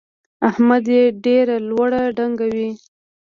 [0.49, 2.69] احمد يې ډېره لوړه ډنګوي.